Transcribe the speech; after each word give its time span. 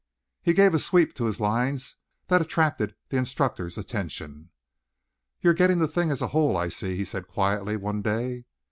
He 0.41 0.53
gave 0.55 0.73
a 0.73 0.79
sweep 0.79 1.13
to 1.13 1.25
his 1.25 1.39
lines 1.39 1.97
that 2.25 2.41
attracted 2.41 2.95
the 3.09 3.17
instructor's 3.17 3.77
attention. 3.77 4.49
"You're 5.41 5.53
getting 5.53 5.77
the 5.77 5.87
thing 5.87 6.09
as 6.09 6.23
a 6.23 6.29
whole, 6.29 6.57
I 6.57 6.69
see," 6.69 6.95
he 6.97 7.05
said 7.05 7.27
quietly, 7.27 7.77
one 7.77 8.01
day. 8.01 8.45